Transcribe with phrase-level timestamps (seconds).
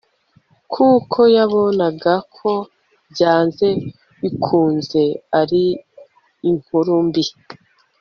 [0.73, 2.51] kuko yabonaga ko
[3.11, 3.67] byanze
[4.21, 5.63] bikunze hari
[6.49, 7.23] inkuru mbi